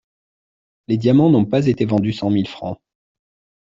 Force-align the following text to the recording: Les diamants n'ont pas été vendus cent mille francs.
Les 0.87 0.97
diamants 0.97 1.29
n'ont 1.29 1.45
pas 1.45 1.67
été 1.67 1.85
vendus 1.85 2.13
cent 2.13 2.31
mille 2.31 2.47
francs. 2.47 2.81